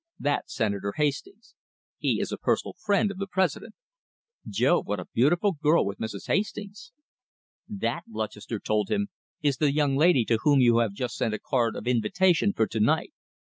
[0.17, 1.53] That's Senator Hastings.
[1.99, 3.75] He is a personal friend of the President.
[4.47, 6.25] Jove, what a beautiful girl with Mrs.
[6.25, 6.91] Hastings!"
[7.69, 9.09] "That," Lutchester told him,
[9.43, 12.65] "is the young lady to whom you have just sent a card of invitation for
[12.65, 13.13] to night."